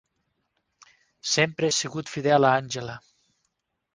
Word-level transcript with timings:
Sempre 1.33 1.69
he 1.69 1.75
sigut 1.79 2.11
fidel 2.15 2.49
a 2.49 2.53
Angela. 2.63 2.95